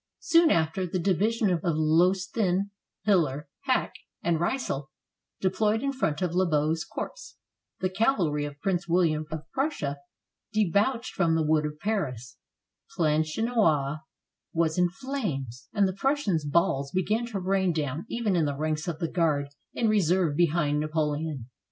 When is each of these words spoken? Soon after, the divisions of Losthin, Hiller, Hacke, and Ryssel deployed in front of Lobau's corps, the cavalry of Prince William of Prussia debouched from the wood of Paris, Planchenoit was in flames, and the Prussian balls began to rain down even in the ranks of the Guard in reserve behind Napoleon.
Soon 0.23 0.49
after, 0.49 0.87
the 0.87 0.97
divisions 0.97 1.51
of 1.63 1.75
Losthin, 1.75 2.71
Hiller, 3.03 3.47
Hacke, 3.67 3.99
and 4.23 4.39
Ryssel 4.39 4.87
deployed 5.39 5.83
in 5.83 5.93
front 5.93 6.23
of 6.23 6.33
Lobau's 6.33 6.83
corps, 6.83 7.35
the 7.81 7.89
cavalry 7.91 8.43
of 8.45 8.59
Prince 8.61 8.87
William 8.87 9.27
of 9.29 9.43
Prussia 9.53 9.97
debouched 10.53 11.13
from 11.13 11.35
the 11.35 11.43
wood 11.45 11.67
of 11.67 11.77
Paris, 11.77 12.37
Planchenoit 12.97 13.99
was 14.53 14.79
in 14.79 14.89
flames, 14.89 15.67
and 15.71 15.87
the 15.87 15.93
Prussian 15.93 16.39
balls 16.49 16.89
began 16.89 17.27
to 17.27 17.39
rain 17.39 17.71
down 17.71 18.07
even 18.09 18.35
in 18.35 18.45
the 18.45 18.57
ranks 18.57 18.87
of 18.87 18.97
the 18.97 19.07
Guard 19.07 19.49
in 19.75 19.87
reserve 19.87 20.35
behind 20.35 20.79
Napoleon. 20.79 21.47